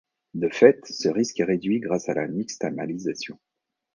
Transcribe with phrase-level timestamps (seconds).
[0.33, 3.37] De fait, ce risque est réduit grâce à la nixtamalisation.